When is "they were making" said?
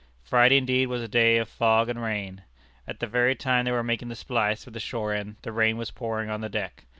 3.65-4.07